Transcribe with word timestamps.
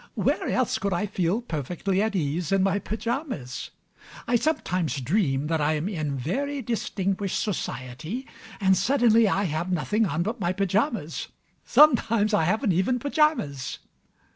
Where 0.15 0.47
else 0.49 0.79
could 0.79 0.93
I 0.93 1.05
feel 1.05 1.43
perfectly 1.43 2.01
at 2.01 2.15
ease 2.15 2.51
in 2.51 2.63
my 2.63 2.79
pyjamas? 2.79 3.69
I 4.27 4.35
sometimes 4.35 4.99
dream 4.99 5.45
that 5.45 5.61
I 5.61 5.73
am 5.73 5.87
in 5.87 6.17
very 6.17 6.63
distinguished 6.63 7.39
society, 7.39 8.27
and 8.59 8.75
suddenly 8.75 9.27
I 9.29 9.43
have 9.43 9.71
nothing 9.71 10.07
on 10.07 10.23
but 10.23 10.39
my 10.39 10.53
pyjamas! 10.53 11.27
Sometimes 11.65 12.33
I 12.33 12.45
haven't 12.45 12.71
even 12.73 12.97
pyjamas. 12.97 13.77